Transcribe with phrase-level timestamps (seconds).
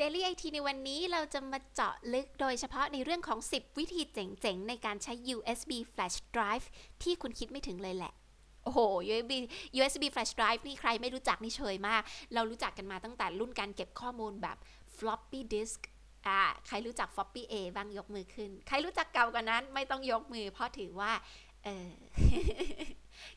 [0.00, 6.66] Daily IT ในวันนี้เราจะมาเจาะลึกโดยเฉพาะในเรื่องของ 10 วิธีเจ๋งๆ ในการใช้ USB flash drive
[7.02, 8.12] ที่คุณคิดไม่ถึงเลยแหละ
[8.64, 9.32] โอ้โห USB
[9.78, 12.02] USB flash drive นี่ใครไม่รู้จักนี่เฉยมาก
[12.34, 14.56] เรารู้จักกันมาตั้งแต่รุ่นการเก็บข้อมูลแบบ
[14.96, 15.80] floppy disk
[16.26, 21.12] อ่า ใครรู้จัก floppy A บ้างยกมือขึ้น ใครรู้จักเก่ากว่านั้นไม่ต้องยกมือเพราะถือว่า
[21.64, 21.88] เออ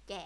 [0.09, 0.25] แก่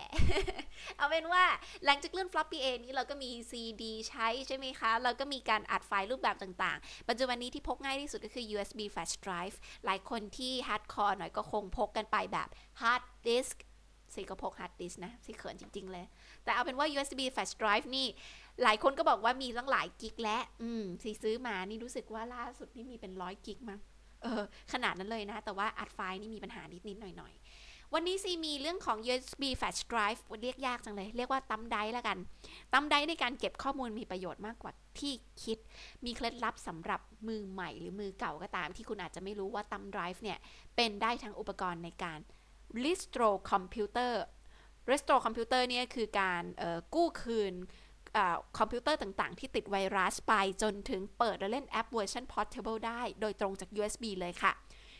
[0.97, 1.43] เอาเป็นว่า
[1.85, 12.47] หลังจากเลื่อน floppy A นี้เราก็มี CD ใช้ใช่ไหมคะ เราก็มีการอัดไฟล์รูปแบบต่างๆ ปัจจุบันนี้ที่พกง่ายที่สุดก็คือ USB flash drive หลายคนที่ hardcore หน่อยก็คงพกกันไปแบบ
[12.81, 13.57] hard disk
[14.13, 16.05] ซีก็พก hard disk นะซีเขินจริง ๆ เลย
[16.43, 18.07] แต่เอาเป็นว่า USB flash drive นี่
[18.63, 23.79] หลายคนก็บอกว่ามีตั้งหลายกิกและ อืมซีซื้อมานี่รู้สึกว่าล่าสุดนี่มีเป็นร้อยกิกมั้ง
[24.23, 27.43] เออ ขนาดนั้นเลยนะ แต่ว่าอัดไฟล์นี่มีปัญหานิด ๆ หน่อย ๆ
[27.95, 32.17] วันนี้ซีมีเรื่องของ USB flash drive เรียกยากจังเลย เรียกว่า thumb drive แล้วกัน
[32.73, 35.57] thumb drive ในการเก็บข้อมูลมีประโยชน์มากกว่าที่คิด
[36.05, 40.37] มีเคล็ดลับสำหรับมือใหม่หรือมือเก่าก็ตาม ที่คุณอาจจะไม่รู้ว่า thumb drive เนี่ย
[40.75, 42.19] เป็นได้ทั้งอุปกรณ์ในการ
[42.83, 44.13] restore computer
[44.89, 46.43] restore computer เนี่ยคือการ
[46.95, 47.53] กู้คืน
[48.57, 54.51] คอมพิวเตอร์ต่างๆ ที่ติดไวรัสไปจนถึงเปิดและเล่นแอปเวอร์ชัน portable ได้ โดยตรงจาก USB เลยค่ะ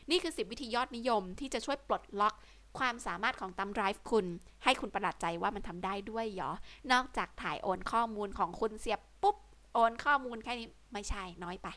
[0.09, 2.35] นี่คือ 10 วิธียอดนิยมที่จะช่วยปลดล็อก
[2.79, 4.25] ความสามารถของตัมไดรฟ์คุณ
[4.63, 6.51] ให้คุณประหลาดใจว่ามันทำได้ด้วยเหรอ
[6.91, 9.37] นอกจากถ่ายโอนข้อมูลของคุณเสียบปุ๊บ
[9.73, 11.67] โอนข้อมูลแค่นี้ไม่ใช่น้อยไป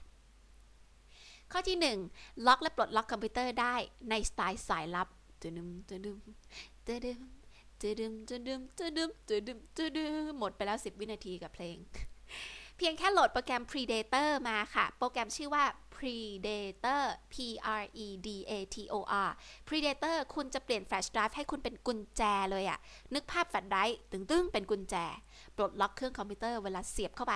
[1.53, 1.77] ข้อที่
[2.11, 3.75] 1 ล็อกและปลดล็อกคอมพิวเตอร์ได้
[4.11, 5.09] ในสไตล์สายลับ
[5.41, 6.19] ตึดึมตึดึม
[6.87, 7.21] ตึดึม
[7.81, 11.77] ตึดึมตึดึมตึดึมตึดึมตึดึมหมดไปแล้ว 10 วินาทีกับเพลง
[12.87, 17.35] พียงแค่โหลดโปรแกรม Predator มาค่ะ โปรแกรมชื่อว่า Predator P
[17.81, 18.97] R E D A T O
[19.27, 19.31] R
[19.69, 22.79] Predator คุณจะเปลี่ยนแฟลชไดรฟ์ให้คุณเป็นกุญแจเลยอะ
[23.15, 24.95] นึกภาพแฟลชไดรฟ์ตึงๆ เป็นกุญแจ
[25.57, 27.35] ปลดล็อกเครื่องคอมพิวเตอร์เวลาเสียบเข้าไป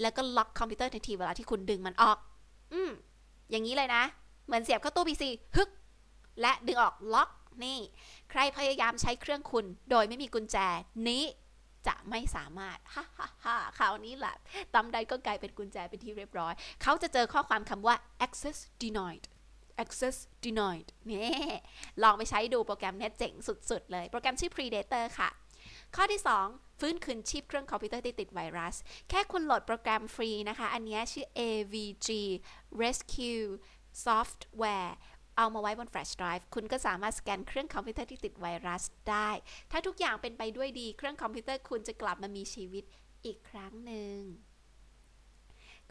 [0.00, 2.18] แล้วก็ล็อกคอมพิวเตอร์ทันทีเวลาที่คุณดึงมันออก
[2.74, 2.90] อืม
[3.50, 4.02] อย่างนี้เลยนะ
[4.46, 5.24] เหมือนเสียบเข้าตู้ PC
[5.56, 5.70] ฮึก
[6.40, 7.30] และดึงออกล็อก
[7.64, 7.78] นี่
[8.30, 10.56] ใครพยายามใช้เครื่องคุณ โดยไม่มีกุญแจ
[11.08, 11.22] นี้
[11.88, 14.34] จะไม่สามารถฮ่าฮ่าฮ่าคราวนี้แหละ
[14.74, 16.52] thumb drive ก็กลายเป็นกุญแจเป็นที่เรียบร้อย
[16.82, 17.94] เขาจะเจอข้อความคำว่า
[18.26, 19.24] access denied
[19.82, 21.28] access denied นี่
[22.02, 23.34] ลองไปใช้ดูโปรแกรมนี้เจ๋ง
[23.70, 25.30] สุด ๆ เลย โปรแกรมชื่อ Predator ค่ะ
[25.96, 28.76] ข้อที่ 2 ฟื้นคืนชีพเครื่องคอมพิวเตอร์ที่ติดไวรัส
[29.10, 32.08] แค่คุณโหลดโปรแกรมฟรีนะคะ อันนี้ชื่อ AVG
[32.82, 33.46] Rescue
[34.06, 34.92] Software
[35.36, 39.30] เอามาไว้บนแฟลชไดรฟ์คุณก็สามารถสแกนเครื่องคอมพิวเตอร์ที่ติดไวรัสได้
[39.70, 42.84] ถ้าทุกอย่างเป็นไปด้วยดี เครื่องคอมพิวเตอร์คุณจะกลับมามีชีวิต
[43.24, 44.16] อีกครั้งหนึ่ง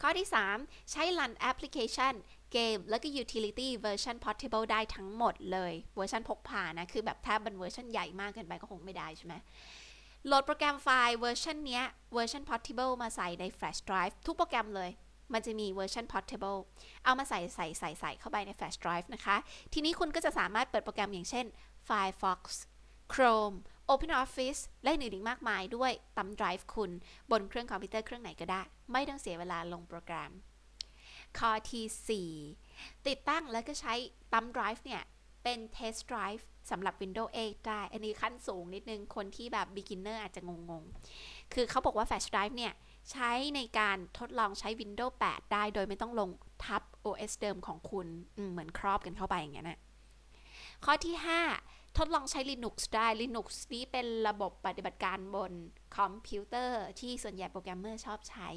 [0.02, 0.28] ข้อที่
[0.58, 2.14] 3 ใช้รันแอปพลิเคชัน
[2.52, 9.34] เกม แล้วก็ Utility เวอร์ชัน Portable ได้ทั้งหมดเลย เวอร์ชันพกพานะ คือแบบถ้าเป็นเวอร์ชันใหญ่มากเกินไปก็คงไม่ได้ใช่ไหม
[10.26, 11.82] โหลดโปรแกรมไฟล์เวอร์ชันนี้
[12.14, 14.90] เวอร์ชัน Portable มาใส่ในแฟลชไดรฟ์ทุกโปรแกรมเลย
[15.34, 16.58] มันจะมีเวอร์ชัน portable
[17.04, 19.36] เอามาใส่ใส่ใส่ใส่เข้าไปใน flash drive นะคะ
[19.72, 21.46] ทีนี้คุณก็จะสามารถเปิดโปรแกรมอย่างเช่น
[21.88, 22.40] Firefox
[23.12, 23.56] Chrome
[23.90, 26.90] OpenOffice และอื่นอีกมากมายด้วยตั้ม drive คุณ
[27.30, 28.62] บนเครื่องคอมพิวเตอร์เครื่องไหนก็ได้
[28.92, 30.30] ไม่ต้องเสียเวลาลงโปรแกรม
[31.38, 32.28] ข้อที่
[32.66, 33.94] 4ติดตั้งแล้วก็ใช้
[34.32, 35.02] ตั้ม drive เนี่ย
[35.42, 40.50] เป็น test drive สำหรับ Windows 8 ได้ อันนี้ขั้นสูงนิดนึง คนที่แบบ beginner อาจจะง
[40.82, 42.72] งๆ คือเขาบอกว่า flash drive เนี่ย
[43.10, 46.30] ใช้ในการทดลองใช้ Windows 8 ได้โดยไม่ต้องลง
[46.64, 48.06] ทับ OS เดิมของคุณ
[48.52, 49.80] เหมือนครอบกันเข้าไปอย่างเงี้ยนะ
[50.84, 51.14] ข้อที่
[51.56, 55.52] 5 ทดลองใช้ Linux ได้ Linux นี้เป็นระบบปฏิบัติการบน
[55.96, 58.48] คอมพิวเตอร์ที่ส่วนใหญ่โปรแกรมเมอร์ชอบใช้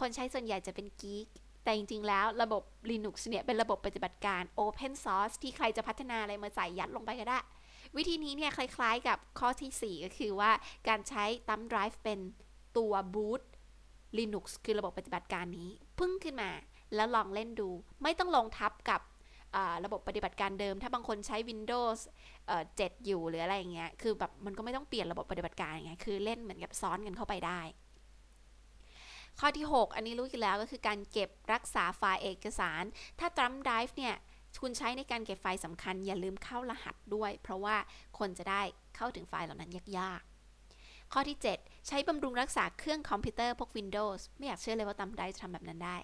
[0.00, 1.26] คนใช้ส่วนใหญ่จะเป็น geek
[1.64, 7.40] แต่จริง ๆ แล้วระบบ Linux เนี่ย เป็นระบบปฏิบัติการ Open Source ที่ใครจะพัฒนาอะไรมาใส่ยัดลงไปก็ได้
[7.96, 10.50] วิธีนี้เนี่ยคล้ายๆกับข้อที่ 4 ก็คือว่า
[10.88, 12.18] การใช้ thumb drive เป็น
[12.76, 13.42] ตัวบูต
[14.18, 16.50] Linux คือระบบปฏิบัติการนี้พึ่งขึ้นมา
[16.94, 17.68] แล้วลองเล่นดู
[18.02, 19.00] ไม่ต้องลงทับกับ
[19.84, 22.00] ระบบปฏิบัติการเดิม ถ้าบางคนใช้ Windows
[22.52, 27.60] 7 อยู่หรืออะไรอย่างเงี้ยคือแบบมันก็ไม่ต้องเปลี่ยนระบบปฏิบัติการอย่างเงี้ยคือเล่นเหมือนกับซ้อนกันเข้าไปได้
[29.40, 32.82] ข้อที่ 6 อันนี้รู้กันแล้วก็คือการเก็บรักษาไฟล์เอกสาร
[33.18, 34.14] ถ้า Thumb Drive เนี่ย
[34.60, 37.76] คุณใช้ในการเก็บไฟล์สำคัญอย่าลืมเข้ารหัสด้วย เพราะว่า
[38.18, 38.62] คนจะได้
[38.96, 45.96] เข้าถึงไฟล์เหล่านั้นยากๆ ข้อที่ 7 ใช้บำรุงรักษาเครื่องคอมพิวเตอร์พวก Windows ไม่อยากเชื่อเลยว่า thumb drive จะทำแบบนั้นได้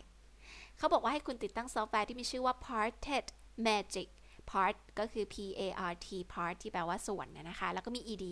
[0.78, 3.24] เขาบอกว่าให้คุณติดตั้งซอฟต์แวร์ที่มีชื่อว่า Parted
[3.66, 4.08] Magic
[4.50, 8.24] Part ก็คือ P A R T Part ที่แปลว่าส่วนนะคะ แล้วก็มี ed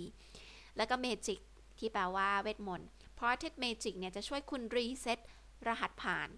[0.76, 1.38] แล้วก็ Magic
[1.78, 5.18] ที่แปลว่าเวทมนต์ Parted Magic เนี่ยจะช่วยคุณรีเซ็ต
[5.66, 6.28] รหัสผ่าน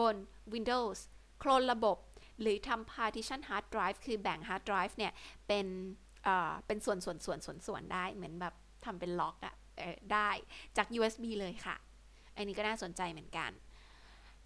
[0.00, 0.16] บน
[0.52, 0.98] Windows
[1.38, 1.96] โคลนระบบ
[2.40, 5.12] หรือทำ partition hard drive คือแบ่ง hard drive เนี่ย
[5.48, 5.66] เป็น
[6.66, 8.54] เป็นส่วนส่วนส่วนส่วนส่วนได้เหมือนแบบ
[8.84, 9.54] ทำเป็นล็อกอะ
[10.12, 10.30] ได้
[10.76, 11.76] จาก USB เลยค่ะ
[12.36, 13.50] อันนี้ก็น่าสนใจเหมือนกัน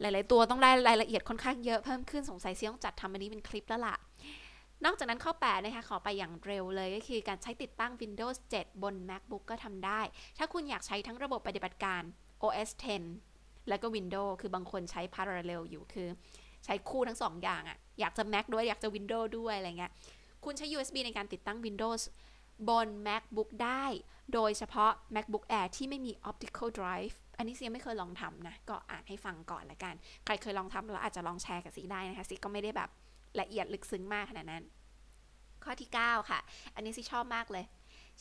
[0.01, 3.97] หลาย ๆ ตัวต้องได้รายละเอียดค่อนข้างเยอะเพิ่มขึ้นสงสัยเซียต้องจัดทำอันนี้เป็นคลิปแล้วล่ะ
[4.85, 10.01] นอกจากนั้นข้อ 8 นะคะ ขอไปอย่างเร็วเลยก็คือการใช้ติดตั้ง Windows 7 บน MacBook ก็ทำได้
[10.39, 12.03] ถ้าคุณอยากใช้ทั้งระบบปฏิบัติการ
[12.43, 12.71] OS
[13.21, 16.09] 10 แล้วก็ Windows คือบางคนใช้ Parallel อยู่คือ
[16.65, 19.93] ใช้คู่ทั้ง 2 อย่างอะ่ะ อยากจะ Mac ด้วย อยากจะ Windows ด้วยอะไรเงี้ย
[20.45, 22.03] คุณใช้ USB ในการติดตั้ง Windows
[22.69, 23.85] บน MacBook ได้
[24.35, 29.95] โดยเฉพาะ MacBook Air ที่ไม่มี Optical Drive อันนี้ซียไม่เคยลองทำนะ ก็อ่านให้ฟังก่อนละกัน
[30.25, 32.91] ใครเคยลองทำแล้วอาจจะลองแชร์กับซีได้นะคะ ซีก็ไม่ได้แบบ
[33.41, 34.63] ละเอียดลึกซึ้งมากขนาดนั้น
[35.65, 36.41] ข้อที่ 9 ค่ะ
[36.75, 37.65] อันนี้ซีชอบมากเลย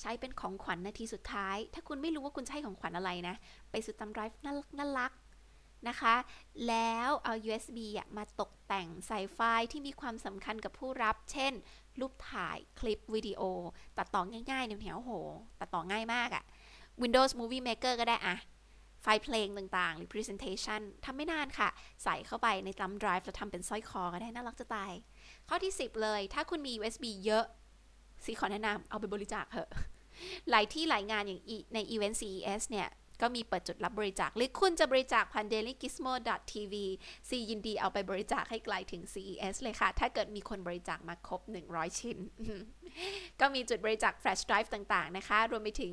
[0.02, 3.36] ใช้เป็นของขวัญนาทีสุดท้าย ถ้าคุณไม่รู้ว่าคุณใช้ของขวัญอะไรนะ
[3.72, 5.12] ไปซื้อตามไดรฟ์น่ารัก
[5.88, 6.16] นะคะ
[6.68, 11.54] แล้วเอา USB อะมาตกแต่งใส่ไฟล์ที่มีความสำคัญกับผู้รับ เช่น
[12.00, 13.42] รูปถ่ายคลิปวิดีโอ
[13.98, 14.22] ตัดต่อ
[14.52, 15.12] ง่ายๆเนี่ยแถวโห
[15.60, 16.44] ตัดต่อง่ายมากอะ่ะ
[17.02, 18.38] Windows Movie Maker ก็ได้อะ
[19.02, 21.70] ไฟล์เพลงต่างๆ หรือ Presentation ทำไม่นานค่ะ
[22.04, 24.92] ใส่เข้าไปในจำ Drive แล้วทำเป็นสร้อยคอก็ได้น่ารักจะตาย
[25.50, 27.46] ข้อที่ 10 เลย ถ้าคุณมี USB เยอะ
[28.24, 29.70] ซีขอแนะนำเอาไปบริจาคเถอะ
[30.50, 31.42] หลายที่หลายงานอย่าง
[31.74, 32.88] ใน Event CES เนี่ย
[33.22, 36.76] ก็มีเปิดจุดรับบริจาค หรือคุณจะบริจาคผ่าน dailygizmo.tv
[37.30, 42.18] ซียินดีเอาไปบริจาคให้ไกลถึง CES เลยค่ะ ถ้าเกิดมีคนบริจาคมาครบ 100 ชิ้น
[43.40, 45.92] ก็มีจุดบริจาค flash drive ต่างๆ นะคะ รวมไปถึง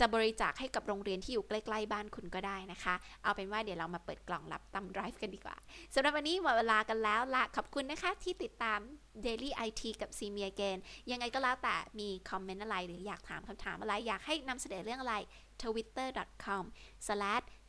[0.00, 5.56] จะบริจาคให้กับโรงเรียนที่อยู่ใกล้ๆบ้านคุณก็ได้นะคะ เอาเป็นว่าเดี๋ยวเรามาเปิดกล่องรับตำ drive กันดีกว่า
[5.94, 8.80] สำหรับวันนี้หมดเวลากันแล้วละขอบคุณนะคะที่ติดตาม
[9.24, 10.78] Daily IT กับ c m e Again
[11.10, 15.14] ยังไงก็แล้วแต่มีคอมเมนต์อะไรหรืออยากถามคำถามอะไร อยากให้นำเสนอเรื่องอะไร
[15.62, 16.64] twitter.com
[17.06, 17.08] s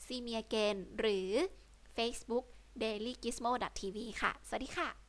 [0.08, 1.30] s e m i a g a i n หรือ
[1.98, 2.46] Facebook
[2.84, 5.07] dailygizmo.tv ค่ะ สวัสดีค่ะ